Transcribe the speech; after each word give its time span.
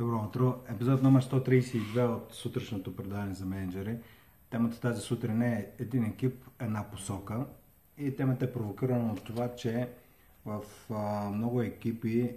Добро 0.00 0.16
утро. 0.16 0.54
Епизод 0.68 1.02
номер 1.02 1.24
132 1.24 2.06
от 2.06 2.34
сутрешното 2.34 2.96
предаване 2.96 3.34
за 3.34 3.46
менеджери. 3.46 3.96
Темата 4.50 4.80
тази 4.80 5.00
сутрин 5.00 5.42
е 5.42 5.70
един 5.78 6.04
екип, 6.04 6.44
една 6.60 6.84
посока. 6.90 7.46
И 7.98 8.16
темата 8.16 8.44
е 8.44 8.52
провокирана 8.52 9.12
от 9.12 9.24
това, 9.24 9.54
че 9.54 9.88
в 10.44 10.62
а, 10.90 11.30
много 11.30 11.62
екипи 11.62 12.36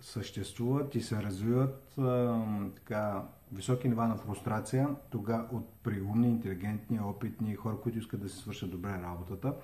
съществуват 0.00 0.94
и 0.94 1.00
се 1.00 1.22
развиват 1.22 1.98
а, 1.98 2.40
така, 2.74 3.22
високи 3.52 3.88
нива 3.88 4.08
на 4.08 4.16
фрустрация 4.16 4.88
тога 5.10 5.46
от 5.52 5.68
приумни, 5.82 6.28
интелигентни, 6.28 7.00
опитни 7.00 7.54
хора, 7.54 7.76
които 7.82 7.98
искат 7.98 8.20
да 8.20 8.28
си 8.28 8.38
свършат 8.38 8.70
добре 8.70 8.90
работата. 9.02 9.54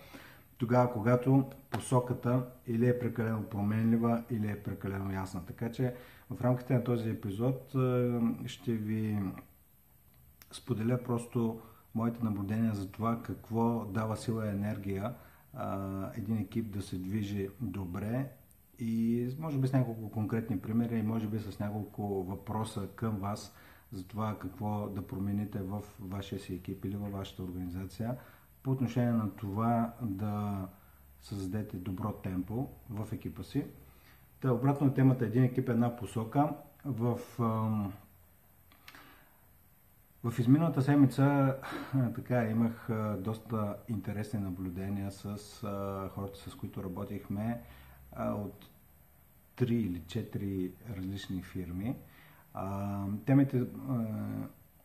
Тогава, 0.58 0.92
когато 0.92 1.50
посоката 1.70 2.46
или 2.66 2.88
е 2.88 2.98
прекалено 2.98 3.42
променлива, 3.42 4.22
или 4.30 4.50
е 4.50 4.62
прекалено 4.62 5.12
ясна. 5.12 5.46
Така 5.46 5.72
че 5.72 5.94
в 6.34 6.40
рамките 6.40 6.74
на 6.74 6.84
този 6.84 7.10
епизод 7.10 7.74
ще 8.46 8.72
ви 8.72 9.18
споделя 10.52 11.02
просто 11.04 11.60
моите 11.94 12.24
наблюдения 12.24 12.74
за 12.74 12.90
това 12.90 13.22
какво 13.22 13.84
дава 13.84 14.16
сила 14.16 14.46
и 14.46 14.50
енергия 14.50 15.14
един 16.16 16.38
екип 16.38 16.70
да 16.70 16.82
се 16.82 16.98
движи 16.98 17.48
добре 17.60 18.30
и 18.78 19.28
може 19.38 19.58
би 19.58 19.68
с 19.68 19.72
няколко 19.72 20.10
конкретни 20.10 20.58
примери 20.58 20.98
и 20.98 21.02
може 21.02 21.26
би 21.26 21.38
с 21.38 21.58
няколко 21.58 22.24
въпроса 22.24 22.88
към 22.96 23.16
вас 23.16 23.54
за 23.92 24.06
това 24.06 24.38
какво 24.38 24.88
да 24.88 25.06
промените 25.06 25.58
в 25.58 25.82
вашия 26.00 26.38
си 26.38 26.54
екип 26.54 26.84
или 26.84 26.96
във 26.96 27.12
вашата 27.12 27.42
организация 27.42 28.16
по 28.62 28.70
отношение 28.70 29.12
на 29.12 29.30
това 29.30 29.94
да 30.02 30.66
създадете 31.20 31.76
добро 31.76 32.12
темпо 32.12 32.68
в 32.90 33.12
екипа 33.12 33.42
си. 33.42 33.64
Та, 34.44 34.52
обратно 34.52 34.94
темата 34.94 35.24
един 35.24 35.44
екип, 35.44 35.68
една 35.68 35.96
посока. 35.96 36.48
В, 36.84 37.18
в 40.24 40.38
изминалата 40.38 40.82
седмица 40.82 41.56
така, 42.14 42.44
имах 42.44 42.88
доста 43.18 43.76
интересни 43.88 44.40
наблюдения 44.40 45.10
с 45.12 45.36
хората, 46.14 46.50
с 46.50 46.54
които 46.54 46.84
работихме 46.84 47.60
от 48.18 48.68
три 49.56 49.74
или 49.74 50.02
четири 50.06 50.72
различни 50.96 51.42
фирми. 51.42 51.96
Темите 53.26 53.64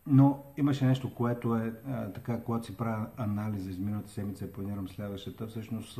но 0.07 0.43
имаше 0.57 0.85
нещо, 0.85 1.15
което 1.15 1.55
е 1.55 1.73
така, 2.13 2.41
когато 2.41 2.65
си 2.65 2.77
правя 2.77 3.07
анализ 3.17 3.63
за 3.63 3.69
изминалата 3.69 4.09
седмица 4.09 4.45
и 4.45 4.51
планирам 4.51 4.87
следващата, 4.87 5.47
всъщност 5.47 5.99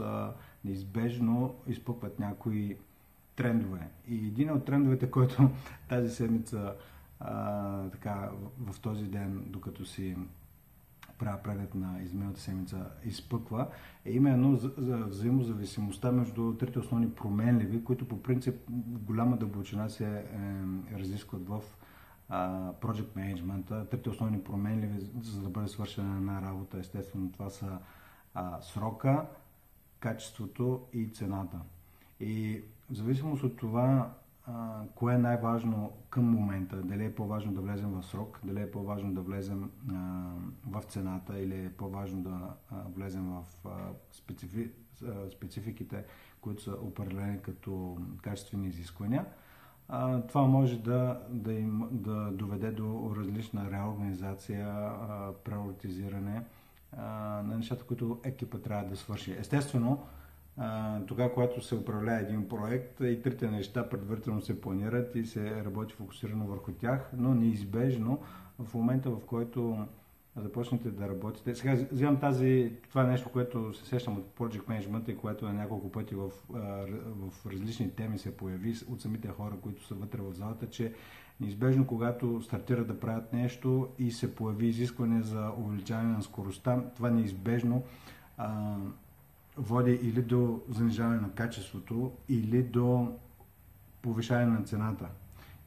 неизбежно 0.66 1.56
изпъкват 1.68 2.20
някои 2.20 2.78
трендове. 3.40 3.88
И 4.08 4.16
един 4.16 4.52
от 4.52 4.66
трендовете, 4.66 5.12
който 5.12 5.50
тази 5.90 6.16
седмица, 6.16 6.74
а, 7.20 7.90
така, 7.90 8.30
в, 8.34 8.72
в 8.72 8.80
този 8.80 9.06
ден, 9.06 9.44
докато 9.48 9.86
си 9.86 10.18
правя 11.20 11.38
преглед 11.44 11.76
на 11.76 12.02
изминалата 12.04 12.40
седмица, 12.40 12.86
изпъква, 13.06 13.68
е 14.06 14.12
именно 14.12 14.56
за, 14.56 14.72
за 14.78 14.98
взаимозависимостта 14.98 16.12
между 16.12 16.54
трите 16.54 16.80
основни 16.80 17.12
променливи, 17.12 17.84
които 17.84 18.08
по 18.08 18.24
принцип 18.24 18.56
голяма 19.08 19.38
дълбочина 19.38 19.90
се 19.90 20.06
е, 20.06 20.26
разискват 21.00 21.48
в 21.48 21.62
project 22.82 23.08
management, 23.16 23.90
трите 23.90 24.10
основни 24.10 24.44
променливи, 24.44 25.10
за 25.22 25.42
да 25.42 25.50
бъде 25.50 25.68
свършена 25.68 26.18
една 26.18 26.42
работа, 26.42 26.78
естествено 26.80 27.32
това 27.32 27.50
са 27.50 27.78
а, 28.34 28.62
срока, 28.62 29.26
качеството 30.00 30.82
и 30.94 31.08
цената. 31.08 31.60
И 32.20 32.64
в 32.90 32.94
зависимост 32.94 33.44
от 33.44 33.58
това, 33.58 34.12
кое 34.96 35.14
е 35.14 35.18
най-важно 35.18 35.92
към 36.10 36.26
момента, 36.26 36.82
дали 36.82 37.06
е 37.06 37.16
по-важно 37.16 37.54
да 37.54 37.62
влезем 37.62 37.90
в 37.90 38.04
срок, 38.04 38.40
дали 38.44 38.62
е 38.62 38.72
по-важно 38.72 39.14
да 39.14 39.22
влезем 39.22 39.72
в 40.68 40.82
цената 40.82 41.40
или 41.40 41.66
е 41.66 41.70
по-важно 41.70 42.22
да 42.22 42.54
влезем 42.96 43.30
в 43.30 43.46
специфи, 44.12 44.70
спецификите, 45.32 46.06
които 46.42 46.64
са 46.64 46.72
определени 46.72 47.42
като 47.42 47.98
качествени 48.22 48.68
изисквания, 48.68 49.26
това 50.28 50.42
може 50.42 50.80
да, 50.80 51.22
да, 51.30 51.54
им, 51.54 51.88
да 51.92 52.32
доведе 52.32 52.72
до 52.72 53.16
различна 53.18 53.72
реорганизация, 53.72 54.92
приоритизиране 55.44 56.44
на 56.98 57.56
нещата, 57.58 57.84
които 57.84 58.20
екипа 58.24 58.58
трябва 58.58 58.90
да 58.90 58.96
свърши. 58.96 59.36
Естествено, 59.40 60.04
тогава, 61.08 61.34
когато 61.34 61.62
се 61.62 61.76
управлява 61.76 62.20
един 62.20 62.50
проект 62.50 63.00
и 63.00 63.22
трите 63.22 63.52
неща 63.52 63.90
предварително 63.90 64.42
се 64.42 64.62
планират 64.62 65.16
и 65.16 65.26
се 65.26 65.64
работи 65.66 65.94
фокусирано 65.94 66.46
върху 66.46 66.72
тях, 66.72 67.12
но 67.18 67.34
неизбежно 67.34 68.20
в 68.60 68.74
момента, 68.74 69.10
в 69.10 69.20
който 69.26 69.86
започнете 70.36 70.92
да 70.92 71.10
работите. 71.10 71.56
Сега 71.56 71.78
взимам 71.92 72.20
тази, 72.20 72.74
това 72.90 73.04
е 73.04 73.08
нещо, 73.08 73.30
което 73.30 73.74
се 73.74 73.86
сещам 73.86 74.18
от 74.18 74.26
Project 74.40 74.64
Management 74.64 75.10
и 75.10 75.18
което 75.18 75.46
на 75.46 75.54
няколко 75.54 75.92
пъти 75.92 76.16
в, 76.16 76.30
в 76.50 77.46
различни 77.46 77.92
теми 77.92 78.18
се 78.18 78.38
появи 78.38 78.74
от 78.90 79.02
самите 79.02 79.28
хора, 79.28 79.54
които 79.62 79.86
са 79.86 79.96
вътре 79.96 80.22
в 80.22 80.34
залата, 80.34 80.70
че 80.70 80.94
неизбежно, 81.40 81.88
когато 81.88 82.42
стартират 82.42 82.88
да 82.88 83.00
правят 83.00 83.34
нещо 83.34 83.88
и 84.00 84.12
се 84.12 84.36
появи 84.36 84.68
изискване 84.68 85.22
за 85.22 85.52
увеличаване 85.58 86.14
на 86.14 86.24
скоростта, 86.24 86.84
това 86.96 87.10
неизбежно 87.10 87.84
а, 88.38 88.76
води 89.60 89.92
или 89.92 90.22
до 90.22 90.62
занижаване 90.70 91.20
на 91.20 91.32
качеството, 91.32 92.12
или 92.30 92.64
до 92.64 93.12
повишаване 94.02 94.60
на 94.60 94.64
цената. 94.64 95.10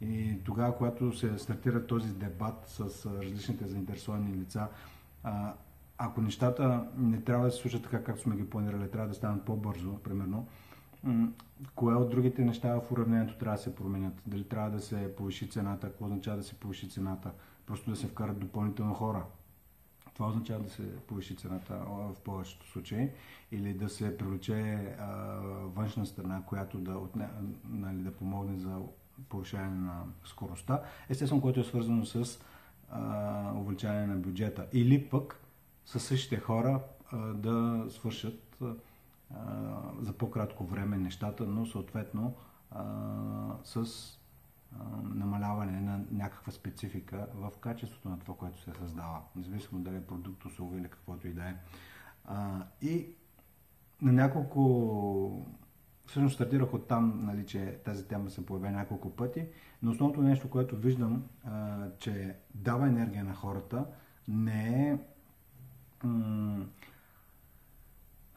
И 0.00 0.38
тогава, 0.44 0.76
когато 0.76 1.18
се 1.18 1.38
стартира 1.38 1.86
този 1.86 2.14
дебат 2.14 2.64
с 2.66 3.06
различните 3.06 3.66
заинтересовани 3.66 4.34
лица, 4.34 4.68
ако 5.98 6.20
нещата 6.20 6.86
не 6.96 7.20
трябва 7.20 7.44
да 7.44 7.50
се 7.50 7.58
случат 7.58 7.82
така, 7.82 8.04
както 8.04 8.22
сме 8.22 8.36
ги 8.36 8.50
планирали, 8.50 8.90
трябва 8.90 9.08
да 9.08 9.14
станат 9.14 9.44
по-бързо, 9.44 9.98
примерно, 9.98 10.46
кое 11.74 11.94
от 11.94 12.10
другите 12.10 12.44
неща 12.44 12.80
в 12.80 12.92
уравнението 12.92 13.38
трябва 13.38 13.56
да 13.56 13.62
се 13.62 13.74
променят? 13.74 14.22
Дали 14.26 14.44
трябва 14.44 14.70
да 14.70 14.80
се 14.80 15.16
повиши 15.16 15.50
цената? 15.50 15.86
Какво 15.86 16.04
означава 16.04 16.36
да 16.36 16.42
се 16.42 16.54
повиши 16.54 16.90
цената? 16.90 17.30
Просто 17.66 17.90
да 17.90 17.96
се 17.96 18.06
вкарат 18.06 18.38
допълнително 18.38 18.94
хора. 18.94 19.24
Това 20.14 20.28
означава 20.28 20.62
да 20.62 20.70
се 20.70 20.96
повиши 20.96 21.36
цената 21.36 21.74
в 21.86 22.14
повечето 22.24 22.70
случаи 22.70 23.10
или 23.52 23.74
да 23.74 23.88
се 23.88 24.18
привлече 24.18 24.88
външна 25.62 26.06
страна, 26.06 26.42
която 26.46 26.78
да, 26.78 26.92
отне, 26.92 27.28
нали, 27.68 28.02
да 28.02 28.12
помогне 28.12 28.58
за 28.58 28.78
повишаване 29.28 29.80
на 29.80 30.04
скоростта, 30.24 30.82
естествено, 31.08 31.42
което 31.42 31.60
е 31.60 31.64
свързано 31.64 32.06
с 32.06 32.38
а, 32.90 33.52
увеличаване 33.56 34.06
на 34.06 34.16
бюджета. 34.16 34.66
Или 34.72 35.08
пък 35.08 35.40
със 35.86 36.04
същите 36.04 36.36
хора 36.36 36.80
а, 37.12 37.16
да 37.16 37.86
свършат 37.90 38.58
а, 38.62 38.74
за 40.00 40.12
по-кратко 40.12 40.64
време 40.64 40.98
нещата, 40.98 41.44
но 41.44 41.66
съответно 41.66 42.34
а, 42.70 42.84
с 43.64 43.76
а, 43.76 44.21
някаква 46.12 46.52
специфика 46.52 47.26
в 47.34 47.50
качеството 47.60 48.08
на 48.08 48.18
това, 48.18 48.34
което 48.34 48.60
се 48.60 48.72
създава, 48.78 49.20
независимо 49.36 49.80
дали 49.80 49.96
е 49.96 50.06
продукт, 50.06 50.44
услуга 50.44 50.78
или 50.78 50.88
каквото 50.88 51.28
и 51.28 51.32
да 51.32 51.48
е. 51.48 51.54
И 52.82 53.06
на 54.02 54.12
няколко 54.12 55.46
всъщност 56.06 56.34
стартирах 56.34 56.74
от 56.74 56.88
там, 56.88 57.20
нали, 57.24 57.46
че 57.46 57.78
тази 57.84 58.08
тема 58.08 58.30
се 58.30 58.46
появя 58.46 58.70
няколко 58.70 59.16
пъти, 59.16 59.46
но 59.82 59.90
основното 59.90 60.22
нещо, 60.22 60.50
което 60.50 60.76
виждам, 60.76 61.24
а, 61.44 61.86
че 61.98 62.36
дава 62.54 62.86
енергия 62.86 63.24
на 63.24 63.34
хората, 63.34 63.84
не 64.28 64.88
е 64.88 64.98
м- 66.06 66.66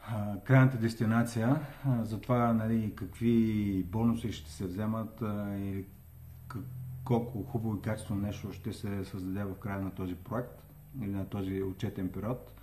а, 0.07 0.39
крайната 0.39 0.77
дестинация, 0.77 1.59
а, 1.85 2.05
за 2.05 2.21
това 2.21 2.53
нали, 2.53 2.95
какви 2.95 3.83
бонуси 3.83 4.31
ще 4.31 4.51
се 4.51 4.65
вземат 4.65 5.21
а, 5.21 5.57
или 5.57 5.85
колко 7.05 7.43
хубаво 7.43 7.75
и 7.75 7.81
качествено 7.81 8.21
нещо 8.21 8.53
ще 8.53 8.73
се 8.73 9.05
създаде 9.05 9.43
в 9.43 9.55
края 9.55 9.81
на 9.81 9.91
този 9.91 10.15
проект 10.15 10.63
или 11.01 11.11
на 11.11 11.25
този 11.25 11.63
отчетен 11.63 12.09
период, 12.09 12.53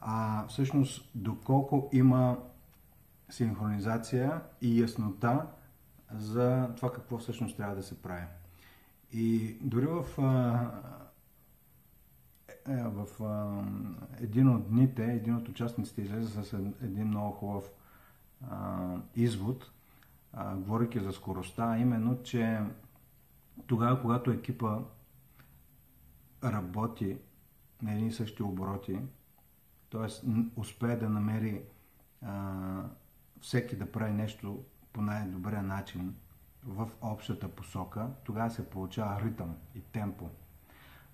а 0.00 0.46
всъщност 0.46 1.10
доколко 1.14 1.88
има 1.92 2.38
синхронизация 3.30 4.40
и 4.60 4.80
яснота 4.80 5.46
за 6.14 6.68
това 6.76 6.92
какво 6.92 7.18
всъщност 7.18 7.56
трябва 7.56 7.74
да 7.74 7.82
се 7.82 8.02
прави. 8.02 8.26
И 9.12 9.56
дори 9.60 9.86
в, 9.86 10.04
е, 12.68 12.76
в 12.76 13.06
един 14.20 14.48
от 14.48 14.68
дните, 14.68 15.04
един 15.04 15.36
от 15.36 15.48
участниците 15.48 16.02
излезе 16.02 16.42
с 16.44 16.52
един 16.82 17.06
много 17.06 17.32
хубав 17.32 17.64
извод, 19.16 19.70
говоряки 20.56 21.00
за 21.00 21.12
скоростта, 21.12 21.78
именно, 21.78 22.22
че 22.22 22.60
тогава, 23.66 24.00
когато 24.00 24.30
екипа 24.30 24.78
работи 26.44 27.18
на 27.82 27.92
едни 27.92 28.06
и 28.06 28.12
същи 28.12 28.42
обороти, 28.42 28.98
т.е. 29.90 30.30
успее 30.56 30.96
да 30.96 31.08
намери 31.08 31.62
всеки 33.40 33.76
да 33.76 33.92
прави 33.92 34.12
нещо 34.12 34.64
по 34.92 35.00
най-добрия 35.02 35.62
начин 35.62 36.14
в 36.66 36.88
общата 37.00 37.48
посока, 37.48 38.08
тогава 38.24 38.50
се 38.50 38.70
получава 38.70 39.20
ритъм 39.20 39.56
и 39.74 39.80
темпо. 39.80 40.28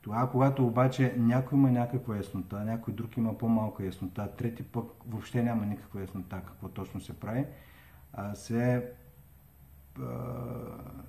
Тогава, 0.03 0.31
когато 0.31 0.67
обаче 0.67 1.15
някой 1.19 1.59
има 1.59 1.71
някаква 1.71 2.17
яснота, 2.17 2.65
някой 2.65 2.95
друг 2.95 3.17
има 3.17 3.39
по-малка 3.39 3.85
яснота, 3.85 4.37
трети 4.37 4.63
пък 4.63 4.87
въобще 5.07 5.43
няма 5.43 5.67
никаква 5.67 6.01
яснота 6.01 6.43
какво 6.47 6.69
точно 6.69 7.01
се 7.01 7.21
прави, 7.21 7.47
се, 8.35 8.93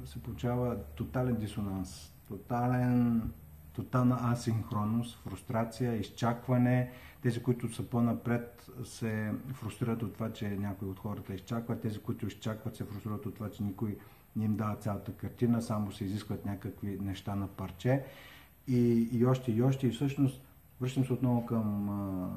се 0.05 0.23
получава 0.23 0.77
тотален 0.95 1.35
дисонанс, 1.35 2.13
тотален, 2.27 3.21
тотална 3.73 4.17
асинхронност, 4.31 5.17
фрустрация, 5.17 5.95
изчакване. 5.95 6.91
Тези, 7.21 7.43
които 7.43 7.73
са 7.73 7.83
по-напред, 7.83 8.69
се 8.83 9.33
фрустрират 9.53 10.03
от 10.03 10.13
това, 10.13 10.33
че 10.33 10.49
някои 10.49 10.87
от 10.87 10.99
хората 10.99 11.33
изчакват. 11.33 11.81
Тези, 11.81 11.99
които 11.99 12.27
изчакват, 12.27 12.75
се 12.75 12.83
фрустрират 12.83 13.25
от 13.25 13.35
това, 13.35 13.49
че 13.49 13.63
никой 13.63 13.97
не 14.35 14.45
им 14.45 14.55
дава 14.55 14.75
цялата 14.75 15.13
картина, 15.13 15.61
само 15.61 15.91
се 15.91 16.05
изискват 16.05 16.45
някакви 16.45 16.99
неща 17.01 17.35
на 17.35 17.47
парче 17.47 18.03
и, 18.67 19.09
и 19.11 19.25
още 19.25 19.51
и 19.51 19.61
още. 19.61 19.87
И 19.87 19.91
всъщност 19.91 20.41
връщам 20.81 21.05
се 21.05 21.13
отново 21.13 21.45
към 21.45 21.89
а, 21.89 22.29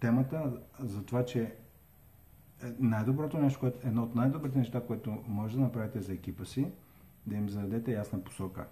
темата 0.00 0.52
за 0.78 1.04
това, 1.04 1.24
че 1.24 1.54
най-доброто 2.78 3.38
нещо, 3.38 3.60
което, 3.60 3.88
едно 3.88 4.02
от 4.02 4.14
най-добрите 4.14 4.58
неща, 4.58 4.80
което 4.86 5.18
може 5.28 5.56
да 5.56 5.62
направите 5.62 6.00
за 6.00 6.12
екипа 6.12 6.44
си, 6.44 6.66
да 7.26 7.36
им 7.36 7.48
зададете 7.48 7.92
ясна 7.92 8.24
посока. 8.24 8.66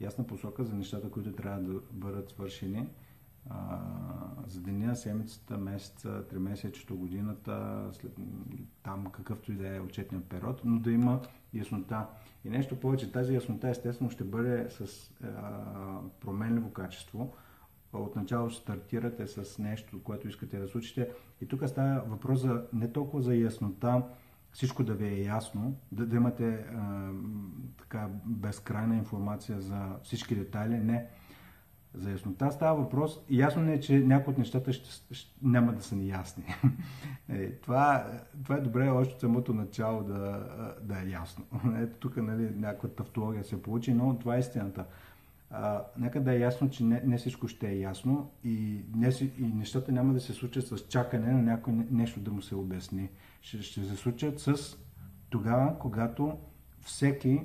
Ясна 0.00 0.26
посока 0.26 0.64
за 0.64 0.74
нещата, 0.74 1.10
които 1.10 1.32
трябва 1.32 1.60
да 1.60 1.80
бъдат 1.92 2.30
свършени 2.30 2.88
а, 3.50 3.78
за 4.46 4.60
деня, 4.60 4.96
седмицата, 4.96 5.58
месеца, 5.58 6.24
тримесечето, 6.28 6.96
годината, 6.96 7.88
след, 7.92 8.16
там 8.82 9.06
какъвто 9.06 9.52
и 9.52 9.54
да 9.54 9.76
е 9.76 9.80
отчетният 9.80 10.24
период, 10.24 10.60
но 10.64 10.80
да 10.80 10.92
има 10.92 11.20
яснота. 11.54 12.06
И 12.44 12.50
нещо 12.50 12.80
повече, 12.80 13.12
тази 13.12 13.34
яснота 13.34 13.68
естествено 13.68 14.10
ще 14.10 14.24
бъде 14.24 14.70
с 14.70 15.10
а, 15.24 15.28
променливо 16.20 16.72
качество. 16.72 17.32
Отначало 17.92 18.50
стартирате 18.50 19.26
с 19.26 19.58
нещо, 19.58 20.02
което 20.02 20.28
искате 20.28 20.58
да 20.58 20.68
случите. 20.68 21.08
И 21.40 21.46
тук 21.46 21.68
става 21.68 22.02
въпрос 22.06 22.40
за 22.40 22.64
не 22.72 22.92
толкова 22.92 23.22
за 23.22 23.34
яснота, 23.34 24.02
всичко 24.52 24.84
да 24.84 24.94
ви 24.94 25.06
е 25.06 25.22
ясно, 25.22 25.76
да, 25.92 26.06
да 26.06 26.16
имате 26.16 26.48
а, 26.48 27.10
така 27.78 28.08
безкрайна 28.24 28.96
информация 28.96 29.60
за 29.60 29.96
всички 30.02 30.34
детайли. 30.34 30.78
Не. 30.78 31.06
За 31.94 32.10
яснота 32.10 32.50
става 32.50 32.82
въпрос. 32.82 33.20
Ясно 33.30 33.72
е, 33.72 33.80
че 33.80 33.98
някои 33.98 34.32
от 34.32 34.38
нещата 34.38 34.72
ще, 34.72 35.14
ще, 35.14 35.34
няма 35.42 35.72
да 35.72 35.82
са 35.82 35.96
ни 35.96 36.08
ясни. 36.08 36.44
е, 37.28 37.52
това, 37.52 38.06
това 38.44 38.56
е 38.56 38.60
добре 38.60 38.88
още 38.88 39.14
от 39.14 39.20
самото 39.20 39.54
начало 39.54 40.02
да, 40.02 40.48
да 40.82 41.02
е 41.02 41.10
ясно. 41.10 41.44
Ето 41.76 41.96
тук 41.98 42.16
нали, 42.16 42.50
някаква 42.56 42.88
тавтология 42.88 43.44
се 43.44 43.62
получи, 43.62 43.94
но 43.94 44.18
това 44.18 44.36
е 44.36 44.38
истината. 44.38 44.84
А, 45.50 45.84
нека 45.98 46.22
да 46.22 46.34
е 46.34 46.38
ясно, 46.38 46.70
че 46.70 46.84
не, 46.84 47.02
не 47.04 47.18
всичко 47.18 47.48
ще 47.48 47.68
е 47.68 47.78
ясно 47.78 48.30
и, 48.44 48.84
не, 48.94 49.08
и 49.38 49.42
нещата 49.42 49.92
няма 49.92 50.12
да 50.12 50.20
се 50.20 50.32
случат 50.32 50.66
с 50.66 50.78
чакане 50.88 51.32
на 51.32 51.42
някой 51.42 51.72
нещо 51.90 52.20
да 52.20 52.30
му 52.30 52.42
се 52.42 52.54
обясни. 52.54 53.08
Ще, 53.42 53.62
ще 53.62 53.84
се 53.84 53.96
случат 53.96 54.40
с 54.40 54.76
тогава, 55.30 55.78
когато 55.78 56.38
всеки 56.80 57.40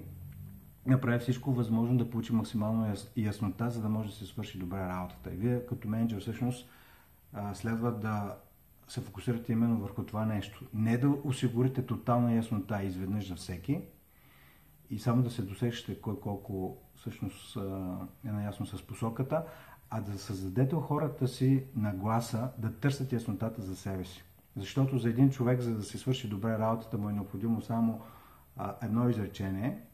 направи 0.86 1.20
всичко 1.20 1.54
възможно 1.54 1.98
да 1.98 2.10
получи 2.10 2.34
максимално 2.34 2.94
яснота, 3.18 3.70
за 3.70 3.82
да 3.82 3.90
може 3.90 4.10
да 4.10 4.16
се 4.16 4.26
свърши 4.26 4.60
добре 4.60 4.78
работата. 4.78 5.34
И 5.34 5.38
вие 5.38 5.66
като 5.66 5.88
менеджер 5.88 6.20
всъщност 6.20 6.70
следва 7.54 7.92
да 7.92 8.36
се 8.88 9.02
фокусирате 9.02 9.52
именно 9.52 9.78
върху 9.78 10.04
това 10.04 10.26
нещо. 10.26 10.66
Не 10.74 10.98
да 10.98 11.10
осигурите 11.24 11.86
тотална 11.86 12.34
яснота 12.34 12.84
изведнъж 12.84 13.28
за 13.28 13.36
всеки 13.36 13.82
и 14.90 15.00
само 15.00 15.24
да 15.24 15.30
се 15.30 15.42
досещате 15.42 16.02
кой 16.02 16.20
колко 16.20 16.78
всъщност 16.96 17.58
е 18.26 18.32
наясно 18.32 18.66
с 18.66 18.88
посоката, 18.88 19.44
а 19.90 20.02
да 20.02 20.18
създадете 20.18 20.76
у 20.76 20.82
хората 20.82 21.28
си 21.28 21.64
нагласа 21.76 22.50
да 22.58 22.74
търсят 22.74 23.14
яснотата 23.14 23.62
за 23.62 23.76
себе 23.76 24.06
си. 24.06 24.24
Защото 24.56 24.98
за 24.98 25.10
един 25.10 25.30
човек, 25.30 25.62
за 25.62 25.76
да 25.76 25.84
се 25.84 25.98
свърши 25.98 26.30
добре 26.30 26.60
работата, 26.60 26.98
му 26.98 27.10
е 27.10 27.14
необходимо 27.14 27.62
само 27.62 28.02
едно 28.82 29.10
изречение– 29.10 29.82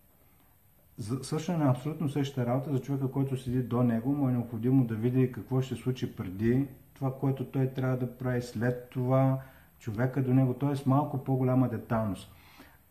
за 1.02 1.24
свършване 1.24 1.64
на 1.64 1.72
абсолютно 1.72 2.10
същата 2.10 2.46
работа 2.46 2.72
за 2.72 2.80
човека, 2.80 3.12
който 3.12 3.38
седи 3.38 3.64
до 3.64 3.84
него, 3.84 4.14
му 4.14 4.30
е 4.30 4.32
необходимо 4.32 4.86
да 4.86 4.96
види 4.96 5.32
какво 5.32 5.62
ще 5.62 5.76
случи 5.76 6.16
преди, 6.16 6.68
това, 6.94 7.20
което 7.20 7.46
той 7.46 7.68
трябва 7.68 7.98
да 7.98 8.18
прави 8.18 8.42
след 8.42 8.90
това, 8.90 9.40
човека 9.80 10.24
до 10.24 10.34
него, 10.34 10.54
т.е. 10.54 10.90
малко 10.90 11.24
по-голяма 11.24 11.70
деталност. 11.70 12.32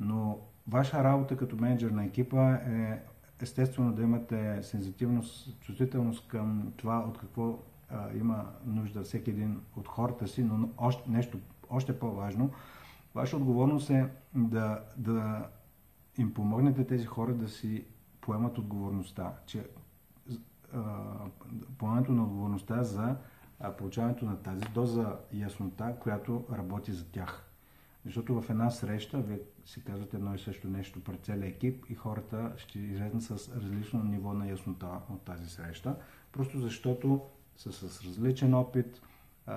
Но 0.00 0.38
ваша 0.70 1.04
работа 1.04 1.36
като 1.36 1.56
менеджер 1.56 1.90
на 1.90 2.04
екипа 2.04 2.52
е 2.54 3.02
естествено 3.40 3.92
да 3.92 4.02
имате 4.02 4.62
сензитивност, 4.62 5.60
чувствителност 5.60 6.28
към 6.28 6.72
това 6.76 6.98
от 7.08 7.18
какво 7.18 7.58
а, 7.90 8.12
има 8.14 8.46
нужда 8.66 9.02
всеки 9.02 9.30
един 9.30 9.60
от 9.76 9.88
хората 9.88 10.28
си, 10.28 10.44
но 10.44 10.68
още, 10.78 11.10
нещо 11.10 11.38
още 11.70 11.98
по-важно, 11.98 12.50
ваша 13.14 13.36
отговорност 13.36 13.90
е 13.90 14.08
да, 14.34 14.80
да 14.96 15.48
им 16.18 16.34
помогнете 16.34 16.86
тези 16.86 17.06
хора 17.06 17.34
да 17.34 17.48
си 17.48 17.84
поемат 18.20 18.58
отговорността, 18.58 19.32
че 19.46 19.66
поемането 21.78 22.12
на 22.12 22.22
отговорността 22.22 22.82
за 22.82 23.16
получаването 23.78 24.24
на 24.24 24.36
тази 24.36 24.64
доза 24.74 25.16
яснота, 25.32 25.96
която 26.00 26.44
работи 26.52 26.92
за 26.92 27.10
тях. 27.10 27.49
Защото 28.04 28.40
в 28.40 28.50
една 28.50 28.70
среща, 28.70 29.20
вие 29.20 29.38
си 29.64 29.84
казвате 29.84 30.16
едно 30.16 30.34
и 30.34 30.38
също 30.38 30.68
нещо 30.68 31.04
пред 31.04 31.24
целия 31.24 31.48
екип 31.48 31.84
и 31.88 31.94
хората 31.94 32.52
ще 32.56 32.78
излезнат 32.78 33.22
с 33.22 33.56
различно 33.56 34.04
ниво 34.04 34.34
на 34.34 34.48
яснота 34.48 35.00
от 35.10 35.22
тази 35.22 35.48
среща, 35.48 35.96
просто 36.32 36.58
защото 36.58 37.20
са 37.56 37.72
с 37.72 38.04
различен 38.04 38.54
опит, 38.54 39.02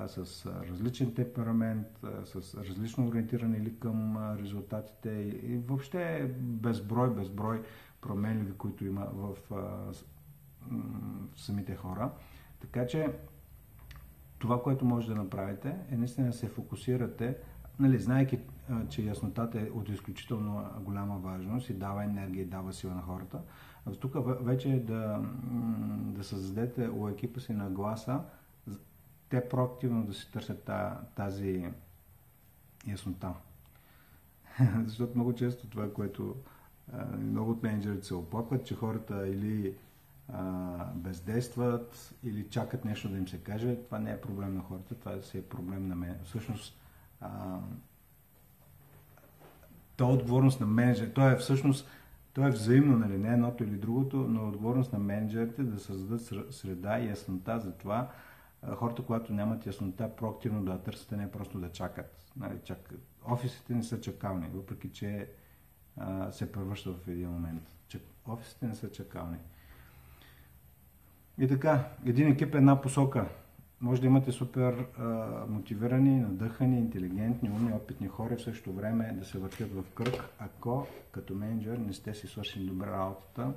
с 0.07 0.45
различен 0.45 1.13
темперамент, 1.13 1.87
с 2.25 2.55
различно 2.57 3.07
ориентиране 3.07 3.57
или 3.57 3.79
към 3.79 4.17
резултатите 4.37 5.09
и 5.43 5.57
въобще 5.57 6.31
безброй, 6.39 7.13
безброй 7.13 7.63
променливи, 8.01 8.51
които 8.51 8.85
има 8.85 9.05
в 9.13 9.37
самите 11.35 11.75
хора. 11.75 12.11
Така 12.59 12.87
че 12.87 13.13
това, 14.39 14.63
което 14.63 14.85
може 14.85 15.07
да 15.07 15.15
направите, 15.15 15.75
е 15.91 15.97
наистина 15.97 16.27
да 16.27 16.33
се 16.33 16.47
фокусирате, 16.47 17.37
нали, 17.79 17.99
знайки, 17.99 18.39
че 18.89 19.01
яснотата 19.01 19.59
е 19.59 19.63
от 19.63 19.89
изключително 19.89 20.65
голяма 20.79 21.17
важност 21.17 21.69
и 21.69 21.73
дава 21.73 22.03
енергия 22.03 22.41
и 22.41 22.45
дава 22.45 22.73
сила 22.73 22.93
на 22.93 23.01
хората. 23.01 23.41
Тук 23.99 24.15
вече 24.45 24.69
е 24.69 24.79
да, 24.79 25.21
да 25.93 26.23
създадете 26.23 26.89
у 26.89 27.09
екипа 27.09 27.39
си 27.39 27.53
на 27.53 27.69
гласа, 27.69 28.21
те 29.29 29.49
проактивно 29.49 30.03
да 30.03 30.13
си 30.13 30.31
търсят 30.31 30.71
тази 31.15 31.65
яснота. 32.87 33.33
Защото 34.85 35.15
много 35.15 35.35
често 35.35 35.67
това, 35.67 35.93
което 35.93 36.35
много 37.17 37.51
от 37.51 37.63
менеджерите 37.63 38.07
се 38.07 38.13
оплакват, 38.13 38.65
че 38.65 38.75
хората 38.75 39.27
или 39.27 39.75
бездействат, 40.95 42.15
или 42.23 42.49
чакат 42.49 42.85
нещо 42.85 43.09
да 43.09 43.17
им 43.17 43.27
се 43.27 43.37
каже. 43.37 43.75
Това 43.75 43.99
не 43.99 44.11
е 44.11 44.21
проблем 44.21 44.55
на 44.55 44.61
хората, 44.61 44.95
това 44.95 45.21
си 45.21 45.37
е 45.37 45.41
проблем 45.41 45.87
на 45.87 45.95
мен. 45.95 46.15
Всъщност, 46.23 46.82
а, 47.23 47.59
то 49.97 50.09
е 50.09 50.13
отговорност 50.13 50.59
на 50.59 50.65
менеджер. 50.65 51.11
То 51.13 51.29
е 51.29 51.35
всъщност 51.35 51.87
то 52.33 52.47
е 52.47 52.51
взаимно, 52.51 52.97
нали? 52.97 53.17
не 53.17 53.33
едното 53.33 53.63
или 53.63 53.75
другото, 53.75 54.17
но 54.17 54.41
е 54.41 54.47
отговорност 54.47 54.93
на 54.93 54.99
менеджерите 54.99 55.63
да 55.63 55.79
създадат 55.79 56.53
среда 56.53 56.99
и 56.99 57.07
яснота 57.07 57.59
за 57.59 57.71
това, 57.71 58.11
хората, 58.75 59.05
когато 59.05 59.33
нямат 59.33 59.65
яснота, 59.65 60.15
проактивно 60.15 60.65
да 60.65 60.79
търсят, 60.79 61.11
не 61.11 61.31
просто 61.31 61.59
да 61.59 61.71
чакат. 61.71 62.31
Нали, 62.37 62.59
чакат. 62.63 62.99
Офисите 63.25 63.73
не 63.73 63.83
са 63.83 64.01
чакални, 64.01 64.47
въпреки 64.53 64.91
че 64.91 65.29
а, 65.97 66.31
се 66.31 66.51
превръща 66.51 66.93
в 66.93 67.07
един 67.07 67.29
момент. 67.29 67.63
Офисите 68.27 68.67
не 68.67 68.75
са 68.75 68.91
чакални. 68.91 69.37
И 71.37 71.47
така, 71.47 71.89
един 72.05 72.27
екип 72.27 72.55
е 72.55 72.57
една 72.57 72.81
посока. 72.81 73.29
Може 73.83 74.01
да 74.01 74.07
имате 74.07 74.31
супер 74.31 74.85
а, 74.97 75.03
мотивирани, 75.49 76.19
надъхани, 76.19 76.79
интелигентни, 76.79 77.49
умни, 77.49 77.73
опитни 77.73 78.07
хора 78.07 78.35
в 78.35 78.41
същото 78.41 78.73
време 78.73 79.13
да 79.19 79.25
се 79.25 79.37
въртят 79.37 79.71
в 79.71 79.83
кръг, 79.95 80.29
ако 80.39 80.87
като 81.11 81.35
менеджер 81.35 81.77
не 81.77 81.93
сте 81.93 82.13
си 82.13 82.27
свършили 82.27 82.65
добре 82.65 82.87
работата. 82.87 83.53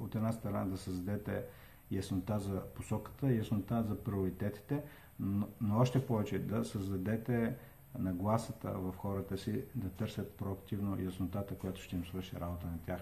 От 0.00 0.14
една 0.14 0.32
страна 0.32 0.64
да 0.64 0.76
създадете 0.76 1.44
яснота 1.90 2.38
за 2.38 2.60
посоката, 2.60 3.32
яснота 3.32 3.82
за 3.82 4.04
приоритетите, 4.04 4.82
но, 5.20 5.48
но 5.60 5.78
още 5.78 6.06
повече 6.06 6.38
да 6.38 6.64
създадете 6.64 7.56
нагласата 7.98 8.70
в 8.70 8.94
хората 8.96 9.38
си 9.38 9.64
да 9.74 9.88
търсят 9.88 10.36
проактивно 10.36 11.02
яснотата, 11.02 11.54
която 11.54 11.82
ще 11.82 11.96
им 11.96 12.04
свърши 12.06 12.36
работа 12.40 12.66
на 12.66 12.78
тях. 12.78 13.00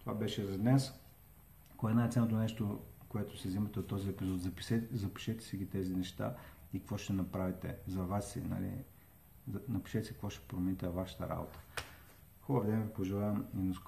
Това 0.00 0.14
беше 0.14 0.46
за 0.46 0.58
днес. 0.58 0.92
Кое 1.76 1.92
е 1.92 1.94
най-ценното 1.94 2.36
нещо, 2.36 2.80
което 3.08 3.38
си 3.38 3.48
взимате 3.48 3.80
от 3.80 3.86
този 3.86 4.10
епизод? 4.10 4.40
Запишете, 4.40 4.96
запишете 4.96 5.44
си 5.44 5.56
ги 5.56 5.68
тези 5.68 5.94
неща 5.94 6.36
и 6.72 6.78
какво 6.78 6.98
ще 6.98 7.12
направите 7.12 7.76
за 7.86 8.02
вас 8.02 8.32
си. 8.32 8.40
Нали? 8.40 8.70
Напишете 9.68 10.06
си 10.06 10.12
какво 10.12 10.30
ще 10.30 10.48
промените 10.48 10.88
вашата 10.88 11.28
работа. 11.28 11.58
Хубав 12.40 12.66
ден 12.66 12.82
ви 12.82 12.92
пожелавам 12.92 13.46
и 13.54 13.58
на 13.58 13.74
скоро. 13.74 13.84